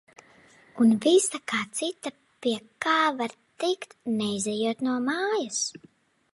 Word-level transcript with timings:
Un 0.85 0.93
visa 1.05 1.39
kā 1.51 1.59
cita, 1.81 2.13
pie 2.45 2.55
kā 2.87 2.95
var 3.21 3.37
tikt, 3.65 3.95
neizejot 4.17 4.85
no 4.89 4.99
mājas. 5.09 5.65